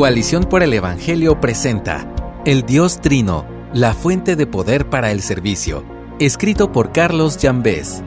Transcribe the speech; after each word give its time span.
Coalición 0.00 0.44
por 0.44 0.62
el 0.62 0.72
Evangelio 0.72 1.42
presenta 1.42 2.10
El 2.46 2.62
Dios 2.62 3.02
Trino, 3.02 3.46
la 3.74 3.92
fuente 3.92 4.34
de 4.34 4.46
poder 4.46 4.88
para 4.88 5.12
el 5.12 5.20
servicio, 5.20 5.84
escrito 6.18 6.72
por 6.72 6.90
Carlos 6.90 7.36
Jambés. 7.38 8.02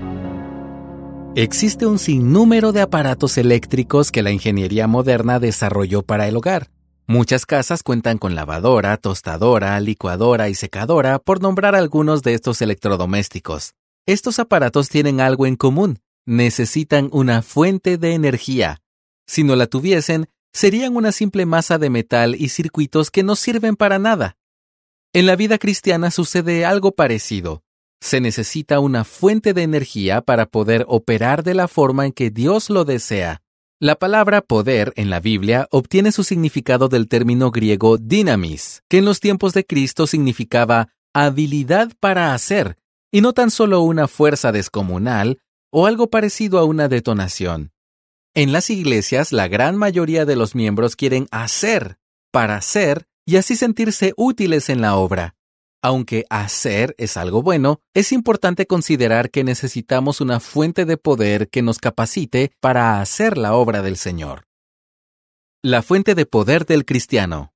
Existe 1.36 1.86
un 1.86 2.00
sinnúmero 2.00 2.71
de 2.71 2.82
aparatos 2.82 3.38
eléctricos 3.38 4.12
que 4.12 4.24
la 4.24 4.32
ingeniería 4.32 4.88
moderna 4.88 5.40
desarrolló 5.40 6.02
para 6.02 6.28
el 6.28 6.36
hogar. 6.36 6.71
Muchas 7.06 7.46
casas 7.46 7.84
cuentan 7.84 8.18
con 8.18 8.34
lavadora, 8.34 8.98
tostadora, 8.98 9.80
licuadora 9.80 10.50
y 10.50 10.55
secadora, 10.55 11.20
por 11.20 11.44
nombrar 11.44 11.75
algunos 11.75 12.23
de 12.23 12.34
estos 12.34 12.64
electrodomésticos. 12.64 13.75
Estos 14.07 14.39
aparatos 14.39 14.89
tienen 14.89 15.21
algo 15.21 15.46
en 15.46 15.57
común. 15.57 16.00
Necesitan 16.25 17.10
una 17.12 17.44
fuente 17.44 18.00
de 18.00 18.16
energía. 18.16 18.82
Si 19.28 19.44
no 19.44 19.55
la 19.55 19.68
tuviesen, 19.68 20.25
serían 20.54 20.96
una 20.96 21.12
simple 21.12 21.46
masa 21.46 21.78
de 21.78 21.90
metal 21.90 22.36
y 22.36 22.50
circuitos 22.50 23.12
que 23.12 23.24
no 23.24 23.36
sirven 23.36 23.75
para 23.75 24.00
nada. 24.00 24.38
En 25.11 25.25
la 25.25 25.36
vida 25.36 25.57
cristiana 25.57 26.11
sucede 26.11 26.66
algo 26.66 26.94
parecido. 26.94 27.64
Se 28.02 28.20
necesita 28.21 28.80
una 28.80 29.04
fuente 29.04 29.54
de 29.54 29.64
energía 29.64 30.21
para 30.21 30.46
poder 30.46 30.86
operar 30.88 31.44
de 31.44 31.54
la 31.54 31.68
forma 31.68 32.06
en 32.06 32.11
que 32.11 32.30
Dios 32.30 32.70
lo 32.70 32.86
desea. 32.86 33.42
La 33.80 33.95
palabra 33.95 34.42
poder 34.42 34.94
en 34.95 35.09
la 35.09 35.20
Biblia 35.20 35.67
obtiene 35.72 36.11
su 36.11 36.23
significado 36.23 36.88
del 36.88 37.08
término 37.08 37.52
griego 37.52 37.97
dynamis, 37.97 38.81
que 38.89 39.00
en 39.00 39.06
los 39.06 39.20
tiempos 39.20 39.53
de 39.53 39.66
Cristo 39.66 40.08
significaba 40.08 40.89
habilidad 41.14 41.92
para 42.00 42.33
hacer, 42.33 42.78
y 43.11 43.22
no 43.22 43.33
tan 43.33 43.52
solo 43.52 43.81
una 43.81 44.08
fuerza 44.08 44.52
descomunal 44.52 45.39
o 45.72 45.86
algo 45.86 46.09
parecido 46.09 46.59
a 46.59 46.66
una 46.66 46.88
detonación. 46.88 47.72
En 48.36 48.52
las 48.52 48.72
iglesias, 48.72 49.31
la 49.31 49.47
gran 49.47 49.75
mayoría 49.75 50.25
de 50.25 50.36
los 50.36 50.55
miembros 50.55 50.95
quieren 50.95 51.28
hacer 51.30 52.00
para 52.31 52.59
ser 52.61 53.05
y 53.28 53.36
así 53.36 53.55
sentirse 53.55 54.14
útiles 54.17 54.69
en 54.69 54.81
la 54.81 54.95
obra. 54.95 55.36
Aunque 55.83 56.25
hacer 56.31 56.95
es 56.97 57.16
algo 57.16 57.43
bueno, 57.43 57.81
es 57.93 58.11
importante 58.11 58.66
considerar 58.66 59.30
que 59.30 59.43
necesitamos 59.43 60.19
una 60.19 60.39
fuente 60.39 60.85
de 60.85 60.97
poder 60.97 61.49
que 61.49 61.61
nos 61.61 61.77
capacite 61.77 62.52
para 62.59 63.02
hacer 63.02 63.38
la 63.38 63.53
obra 63.53 63.83
del 63.83 63.97
Señor. 63.97 64.47
La 65.61 65.83
fuente 65.83 66.15
de 66.15 66.25
poder 66.25 66.65
del 66.65 66.86
cristiano. 66.86 67.53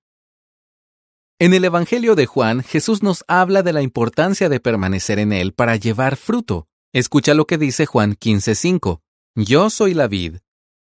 En 1.40 1.56
el 1.56 1.66
Evangelio 1.66 2.14
de 2.14 2.28
Juan, 2.28 2.62
Jesús 2.62 3.02
nos 3.02 3.24
habla 3.28 3.64
de 3.64 3.74
la 3.74 3.82
importancia 3.82 4.48
de 4.48 4.60
permanecer 4.60 5.18
en 5.18 5.34
Él 5.34 5.54
para 5.54 5.76
llevar 5.76 6.18
fruto. 6.18 6.68
Escucha 6.94 7.34
lo 7.34 7.48
que 7.48 7.58
dice 7.58 7.88
Juan 7.88 8.14
15:5. 8.14 9.02
Yo 9.36 9.70
soy 9.70 9.94
la 9.94 10.08
vid, 10.08 10.38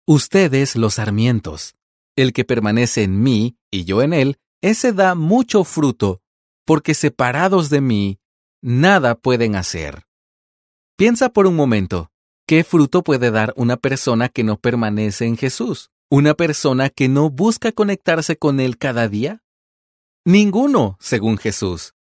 Ustedes 0.08 0.75
los 0.75 0.95
sarmientos. 0.95 1.73
El 2.16 2.31
que 2.31 2.45
permanece 2.45 3.02
en 3.02 3.23
mí 3.23 3.58
y 3.72 3.86
yo 3.86 4.03
en 4.03 4.14
él, 4.14 4.38
ese 4.61 4.94
da 4.94 5.16
mucho 5.16 5.64
fruto, 5.64 6.22
porque 6.64 6.94
separados 6.94 7.72
de 7.72 7.81
mí, 7.81 8.20
nada 8.61 9.16
pueden 9.16 9.56
hacer. 9.56 10.06
Piensa 10.95 11.30
por 11.30 11.48
un 11.48 11.56
momento, 11.56 12.11
¿qué 12.45 12.64
fruto 12.64 13.03
puede 13.03 13.31
dar 13.31 13.52
una 13.58 13.78
persona 13.78 14.30
que 14.30 14.44
no 14.44 14.59
permanece 14.59 15.26
en 15.26 15.38
Jesús? 15.38 15.89
¿Una 16.11 16.36
persona 16.36 16.92
que 16.92 17.09
no 17.09 17.31
busca 17.31 17.72
conectarse 17.72 18.38
con 18.38 18.59
Él 18.59 18.78
cada 18.78 19.08
día? 19.08 19.42
Ninguno, 20.23 20.98
según 21.00 21.39
Jesús. 21.39 21.95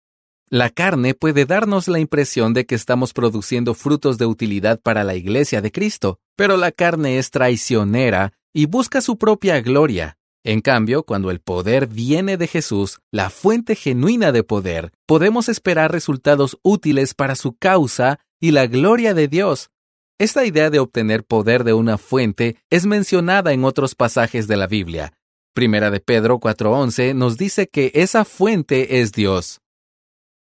La 0.53 0.69
carne 0.69 1.15
puede 1.15 1.47
darnos 1.47 1.89
la 1.89 1.99
impresión 1.99 2.53
de 2.53 2.67
que 2.67 2.75
estamos 2.75 3.15
produciendo 3.15 3.73
frutos 3.73 4.19
de 4.19 4.27
utilidad 4.27 4.79
para 4.79 5.03
la 5.03 5.15
iglesia 5.15 5.63
de 5.63 5.73
Cristo, 5.73 6.19
pero 6.37 6.59
la 6.59 6.73
carne 6.73 7.17
es 7.17 7.31
traicionera 7.31 8.35
y 8.53 8.67
busca 8.67 9.01
su 9.01 9.17
propia 9.17 9.63
gloria. 9.63 10.19
En 10.45 10.61
cambio, 10.61 11.05
cuando 11.05 11.31
el 11.31 11.41
poder 11.41 11.87
viene 11.87 12.37
de 12.37 12.49
Jesús, 12.49 13.01
la 13.11 13.31
fuente 13.31 13.77
genuina 13.77 14.31
de 14.31 14.45
poder, 14.45 14.93
podemos 15.07 15.49
esperar 15.49 15.91
resultados 15.91 16.59
útiles 16.63 17.15
para 17.15 17.35
su 17.35 17.57
causa 17.57 18.21
y 18.39 18.51
la 18.51 18.67
gloria 18.67 19.15
de 19.15 19.29
Dios. 19.29 19.71
Esta 20.19 20.45
idea 20.45 20.69
de 20.69 20.81
obtener 20.81 21.25
poder 21.25 21.65
de 21.65 21.73
una 21.73 21.97
fuente 21.97 22.59
es 22.69 22.85
mencionada 22.85 23.55
en 23.55 23.65
otros 23.65 23.95
pasajes 23.95 24.49
de 24.49 24.59
la 24.59 24.67
Biblia. 24.67 25.15
Primera 25.55 25.91
de 25.91 26.01
Pedro 26.01 26.41
4:11 26.41 27.15
nos 27.15 27.39
dice 27.39 27.69
que 27.69 27.91
esa 27.95 28.27
fuente 28.27 29.01
es 29.01 29.13
Dios. 29.13 29.63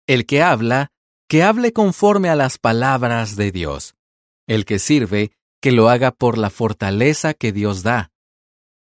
El 0.06 0.26
que 0.26 0.42
habla, 0.42 0.88
que 1.28 1.42
hable 1.42 1.72
conforme 1.72 2.28
a 2.28 2.36
las 2.36 2.58
palabras 2.58 3.36
de 3.36 3.52
Dios. 3.52 3.94
El 4.46 4.66
que 4.66 4.78
sirve, 4.78 5.32
que 5.62 5.72
lo 5.72 5.88
haga 5.88 6.10
por 6.10 6.36
la 6.36 6.50
fortaleza 6.50 7.32
que 7.32 7.52
Dios 7.52 7.82
da, 7.82 8.12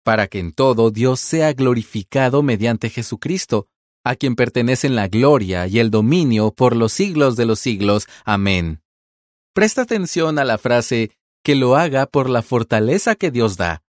para 0.03 0.27
que 0.27 0.39
en 0.39 0.51
todo 0.51 0.91
Dios 0.91 1.21
sea 1.21 1.53
glorificado 1.53 2.43
mediante 2.43 2.89
Jesucristo, 2.89 3.67
a 4.03 4.17
quien 4.17 4.35
pertenecen 4.35 4.95
la 4.95 5.07
gloria 5.07 5.65
y 5.67 5.79
el 5.79 5.91
dominio 5.91 6.51
por 6.51 6.75
los 6.75 6.91
siglos 6.91 7.37
de 7.37 7.45
los 7.45 7.59
siglos. 7.59 8.05
Amén. 8.25 8.81
Presta 9.53 9.83
atención 9.83 10.39
a 10.39 10.43
la 10.43 10.57
frase 10.57 11.11
que 11.41 11.55
lo 11.55 11.77
haga 11.77 12.05
por 12.05 12.29
la 12.29 12.41
fortaleza 12.41 13.15
que 13.15 13.31
Dios 13.31 13.55
da. 13.55 13.81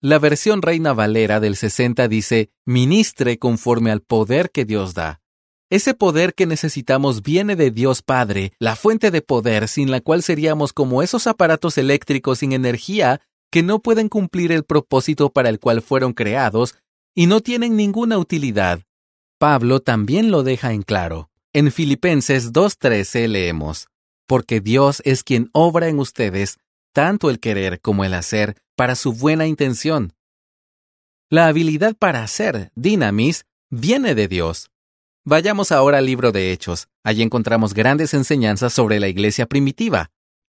La 0.00 0.18
versión 0.18 0.62
Reina 0.62 0.94
Valera 0.94 1.40
del 1.40 1.56
60 1.56 2.08
dice, 2.08 2.50
ministre 2.64 3.38
conforme 3.38 3.90
al 3.90 4.00
poder 4.00 4.50
que 4.50 4.64
Dios 4.64 4.94
da. 4.94 5.19
Ese 5.70 5.94
poder 5.94 6.34
que 6.34 6.46
necesitamos 6.46 7.22
viene 7.22 7.54
de 7.54 7.70
Dios 7.70 8.02
Padre, 8.02 8.52
la 8.58 8.74
fuente 8.74 9.12
de 9.12 9.22
poder 9.22 9.68
sin 9.68 9.92
la 9.92 10.00
cual 10.00 10.24
seríamos 10.24 10.72
como 10.72 11.00
esos 11.00 11.28
aparatos 11.28 11.78
eléctricos 11.78 12.40
sin 12.40 12.52
energía 12.52 13.20
que 13.52 13.62
no 13.62 13.78
pueden 13.78 14.08
cumplir 14.08 14.50
el 14.50 14.64
propósito 14.64 15.30
para 15.30 15.48
el 15.48 15.60
cual 15.60 15.80
fueron 15.80 16.12
creados 16.12 16.74
y 17.14 17.26
no 17.26 17.40
tienen 17.40 17.76
ninguna 17.76 18.18
utilidad. 18.18 18.80
Pablo 19.38 19.78
también 19.78 20.32
lo 20.32 20.42
deja 20.42 20.72
en 20.72 20.82
claro. 20.82 21.30
En 21.52 21.70
Filipenses 21.70 22.52
2.13 22.52 23.28
leemos, 23.28 23.88
Porque 24.26 24.60
Dios 24.60 25.02
es 25.04 25.22
quien 25.22 25.50
obra 25.52 25.88
en 25.88 26.00
ustedes, 26.00 26.58
tanto 26.92 27.30
el 27.30 27.38
querer 27.38 27.80
como 27.80 28.04
el 28.04 28.14
hacer, 28.14 28.56
para 28.74 28.96
su 28.96 29.12
buena 29.12 29.46
intención. 29.46 30.14
La 31.28 31.46
habilidad 31.46 31.94
para 31.96 32.24
hacer, 32.24 32.72
dinamis, 32.74 33.46
viene 33.70 34.16
de 34.16 34.26
Dios. 34.26 34.69
Vayamos 35.30 35.70
ahora 35.70 35.98
al 35.98 36.06
libro 36.06 36.32
de 36.32 36.50
Hechos. 36.50 36.88
Allí 37.04 37.22
encontramos 37.22 37.72
grandes 37.72 38.14
enseñanzas 38.14 38.72
sobre 38.72 38.98
la 38.98 39.06
iglesia 39.06 39.46
primitiva. 39.46 40.10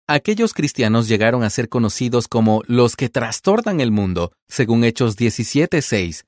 Aquellos 0.09 0.55
cristianos 0.55 1.09
llegaron 1.09 1.43
a 1.43 1.51
ser 1.51 1.69
conocidos 1.69 2.27
como 2.27 2.63
los 2.67 2.97
que 2.97 3.11
trastornan 3.11 3.83
el 3.83 3.91
mundo, 3.91 4.33
según 4.49 4.85
Hechos 4.85 5.19
17:6. 5.19 6.25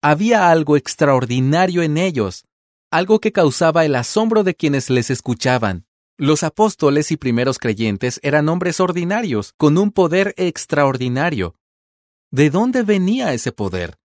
Había 0.00 0.50
algo 0.50 0.78
extraordinario 0.78 1.82
en 1.82 1.98
ellos, 1.98 2.46
algo 2.90 3.20
que 3.20 3.32
causaba 3.32 3.84
el 3.84 3.96
asombro 3.96 4.44
de 4.44 4.54
quienes 4.54 4.88
les 4.88 5.10
escuchaban. 5.10 5.84
Los 6.16 6.42
apóstoles 6.42 7.12
y 7.12 7.18
primeros 7.18 7.58
creyentes 7.58 8.18
eran 8.22 8.48
hombres 8.48 8.80
ordinarios, 8.80 9.52
con 9.58 9.76
un 9.76 9.90
poder 9.90 10.32
extraordinario. 10.38 11.54
¿De 12.30 12.48
dónde 12.48 12.82
venía 12.82 13.34
ese 13.34 13.52
poder? 13.52 13.98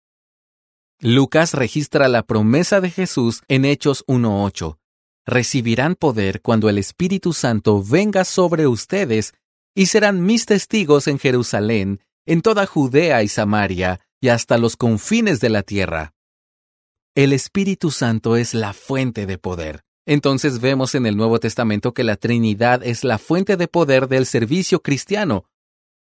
Lucas 1.00 1.54
registra 1.54 2.08
la 2.08 2.24
promesa 2.24 2.80
de 2.80 2.90
Jesús 2.90 3.42
en 3.46 3.64
Hechos 3.64 4.04
1.8. 4.08 4.78
Recibirán 5.26 5.94
poder 5.94 6.42
cuando 6.42 6.68
el 6.68 6.76
Espíritu 6.76 7.32
Santo 7.32 7.84
venga 7.84 8.24
sobre 8.24 8.66
ustedes 8.66 9.32
y 9.76 9.86
serán 9.86 10.26
mis 10.26 10.44
testigos 10.44 11.06
en 11.06 11.20
Jerusalén, 11.20 12.00
en 12.26 12.42
toda 12.42 12.66
Judea 12.66 13.22
y 13.22 13.28
Samaria, 13.28 14.00
y 14.20 14.30
hasta 14.30 14.58
los 14.58 14.76
confines 14.76 15.38
de 15.38 15.50
la 15.50 15.62
tierra. 15.62 16.14
El 17.14 17.32
Espíritu 17.32 17.92
Santo 17.92 18.36
es 18.36 18.52
la 18.52 18.72
fuente 18.72 19.24
de 19.26 19.38
poder. 19.38 19.84
Entonces 20.04 20.60
vemos 20.60 20.96
en 20.96 21.06
el 21.06 21.16
Nuevo 21.16 21.38
Testamento 21.38 21.94
que 21.94 22.02
la 22.02 22.16
Trinidad 22.16 22.82
es 22.82 23.04
la 23.04 23.18
fuente 23.18 23.56
de 23.56 23.68
poder 23.68 24.08
del 24.08 24.26
servicio 24.26 24.82
cristiano. 24.82 25.44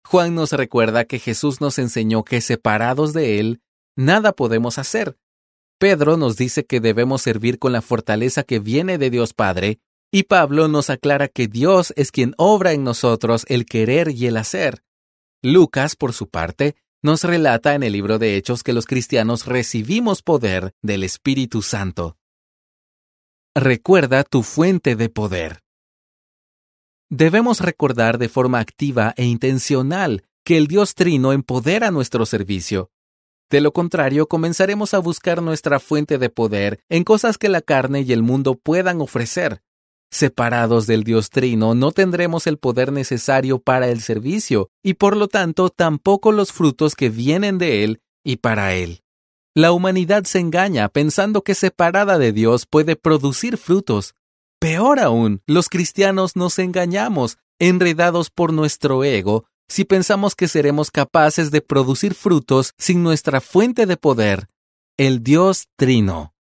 Juan 0.03 0.33
nos 0.33 0.53
recuerda 0.53 1.05
que 1.05 1.19
Jesús 1.19 1.61
nos 1.61 1.77
enseñó 1.77 2.23
que 2.23 2.41
separados 2.41 3.13
de 3.13 3.39
Él, 3.39 3.61
nada 3.97 4.31
podemos 4.31 4.77
hacer. 4.77 5.17
Pedro 5.77 6.15
nos 6.15 6.37
dice 6.37 6.65
que 6.65 6.79
debemos 6.79 7.21
servir 7.21 7.59
con 7.59 7.73
la 7.73 7.81
fortaleza 7.81 8.43
que 8.43 8.59
viene 8.59 8.97
de 8.97 9.09
Dios 9.09 9.33
Padre, 9.33 9.79
y 10.11 10.23
Pablo 10.23 10.69
nos 10.69 10.89
aclara 10.89 11.27
que 11.27 11.47
Dios 11.47 11.93
es 11.97 12.11
quien 12.11 12.33
obra 12.37 12.71
en 12.71 12.85
nosotros 12.85 13.45
el 13.49 13.65
querer 13.65 14.09
y 14.09 14.27
el 14.27 14.37
hacer. 14.37 14.83
Lucas, 15.43 15.95
por 15.95 16.13
su 16.13 16.29
parte, 16.29 16.75
nos 17.03 17.23
relata 17.23 17.75
en 17.75 17.83
el 17.83 17.93
libro 17.93 18.17
de 18.17 18.37
Hechos 18.37 18.63
que 18.63 18.73
los 18.73 18.85
cristianos 18.85 19.45
recibimos 19.45 20.23
poder 20.23 20.73
del 20.81 21.03
Espíritu 21.03 21.61
Santo. 21.61 22.17
Recuerda 23.53 24.23
tu 24.23 24.43
fuente 24.43 24.95
de 24.95 25.09
poder. 25.09 25.63
Debemos 27.09 27.59
recordar 27.61 28.17
de 28.17 28.29
forma 28.29 28.59
activa 28.59 29.13
e 29.17 29.25
intencional 29.25 30.25
que 30.43 30.57
el 30.57 30.67
Dios 30.67 30.95
Trino 30.95 31.33
empodera 31.33 31.91
nuestro 31.91 32.25
servicio. 32.25 32.91
De 33.49 33.61
lo 33.61 33.71
contrario, 33.71 34.27
comenzaremos 34.27 34.93
a 34.93 34.99
buscar 34.99 35.41
nuestra 35.41 35.79
fuente 35.79 36.17
de 36.17 36.29
poder 36.29 36.79
en 36.89 37.03
cosas 37.03 37.37
que 37.37 37.47
la 37.47 37.61
carne 37.61 38.01
y 38.01 38.11
el 38.11 38.21
mundo 38.21 38.55
puedan 38.55 38.99
ofrecer. 38.99 39.61
Separados 40.11 40.87
del 40.87 41.03
Dios 41.03 41.29
Trino, 41.29 41.73
no 41.73 41.91
tendremos 41.91 42.47
el 42.47 42.57
poder 42.57 42.91
necesario 42.91 43.59
para 43.59 43.89
el 43.89 44.01
servicio, 44.01 44.69
y 44.83 44.95
por 44.95 45.17
lo 45.17 45.27
tanto 45.27 45.69
tampoco 45.69 46.31
los 46.31 46.53
frutos 46.53 46.95
que 46.95 47.09
vienen 47.09 47.57
de 47.57 47.83
Él 47.83 48.01
y 48.23 48.37
para 48.37 48.73
Él. 48.73 49.01
La 49.53 49.71
humanidad 49.71 50.23
se 50.23 50.39
engaña 50.39 50.87
pensando 50.87 51.41
que 51.41 51.55
separada 51.55 52.17
de 52.17 52.31
Dios 52.31 52.65
puede 52.65 52.95
producir 52.95 53.57
frutos. 53.57 54.13
Peor 54.59 54.99
aún, 54.99 55.41
los 55.45 55.67
cristianos 55.67 56.35
nos 56.35 56.59
engañamos, 56.59 57.37
enredados 57.59 58.29
por 58.29 58.53
nuestro 58.53 59.03
ego, 59.03 59.45
si 59.67 59.85
pensamos 59.85 60.35
que 60.35 60.47
seremos 60.47 60.91
capaces 60.91 61.51
de 61.51 61.61
producir 61.61 62.13
frutos 62.13 62.73
sin 62.77 63.03
nuestra 63.03 63.41
fuente 63.41 63.85
de 63.85 63.97
poder, 63.97 64.47
el 64.97 65.23
Dios 65.23 65.67
Trino. 65.75 66.33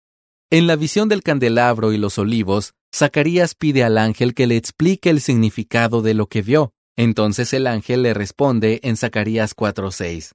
En 0.51 0.67
la 0.67 0.75
visión 0.75 1.09
del 1.09 1.23
candelabro 1.23 1.91
y 1.91 1.97
los 1.97 2.17
olivos, 2.17 2.73
Zacarías 2.93 3.55
pide 3.55 3.83
al 3.83 3.97
ángel 3.97 4.33
que 4.33 4.47
le 4.47 4.55
explique 4.55 5.09
el 5.09 5.19
significado 5.19 6.01
de 6.01 6.13
lo 6.13 6.27
que 6.27 6.41
vio. 6.41 6.71
Entonces 6.95 7.51
el 7.53 7.67
ángel 7.67 8.03
le 8.03 8.13
responde 8.13 8.79
en 8.83 8.95
Zacarías 8.95 9.53
4:6. 9.53 10.33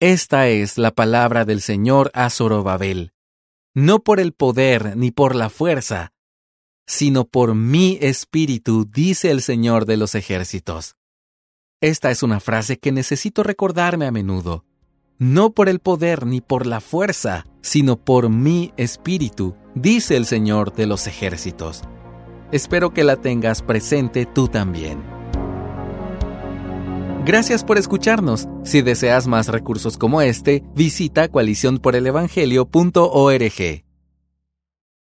Esta 0.00 0.48
es 0.48 0.76
la 0.78 0.90
palabra 0.90 1.44
del 1.44 1.62
Señor 1.62 2.10
a 2.12 2.28
Zorobabel. 2.28 3.12
No 3.74 4.00
por 4.00 4.20
el 4.20 4.32
poder 4.32 4.96
ni 4.96 5.10
por 5.10 5.34
la 5.34 5.48
fuerza, 5.48 6.12
sino 6.86 7.24
por 7.24 7.54
mi 7.54 7.98
espíritu, 8.02 8.84
dice 8.84 9.30
el 9.30 9.40
Señor 9.40 9.86
de 9.86 9.96
los 9.96 10.14
ejércitos. 10.14 10.96
Esta 11.82 12.10
es 12.12 12.22
una 12.22 12.38
frase 12.38 12.78
que 12.78 12.92
necesito 12.92 13.42
recordarme 13.42 14.06
a 14.06 14.12
menudo. 14.12 14.64
No 15.18 15.50
por 15.50 15.68
el 15.68 15.80
poder 15.80 16.26
ni 16.26 16.40
por 16.40 16.64
la 16.64 16.80
fuerza, 16.80 17.44
sino 17.60 17.96
por 17.96 18.28
mi 18.28 18.72
espíritu, 18.76 19.56
dice 19.74 20.16
el 20.16 20.26
Señor 20.26 20.72
de 20.74 20.86
los 20.86 21.08
ejércitos. 21.08 21.82
Espero 22.52 22.94
que 22.94 23.02
la 23.02 23.16
tengas 23.16 23.62
presente 23.62 24.26
tú 24.26 24.46
también. 24.46 25.02
Gracias 27.26 27.64
por 27.64 27.78
escucharnos. 27.78 28.46
Si 28.62 28.82
deseas 28.82 29.26
más 29.26 29.48
recursos 29.48 29.98
como 29.98 30.22
este, 30.22 30.62
visita 30.76 31.26
coaliciónporelevangelio.org. 31.26 33.91